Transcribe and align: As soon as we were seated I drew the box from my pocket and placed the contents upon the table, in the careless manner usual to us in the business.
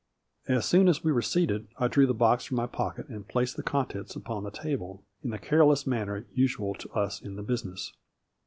As 0.47 0.65
soon 0.65 0.87
as 0.87 1.03
we 1.03 1.11
were 1.11 1.21
seated 1.21 1.67
I 1.77 1.87
drew 1.87 2.07
the 2.07 2.15
box 2.15 2.43
from 2.45 2.57
my 2.57 2.65
pocket 2.65 3.07
and 3.07 3.27
placed 3.27 3.55
the 3.55 3.61
contents 3.61 4.15
upon 4.15 4.43
the 4.43 4.49
table, 4.49 5.03
in 5.23 5.29
the 5.29 5.37
careless 5.37 5.85
manner 5.85 6.25
usual 6.33 6.73
to 6.73 6.89
us 6.93 7.21
in 7.21 7.35
the 7.35 7.43
business. 7.43 7.93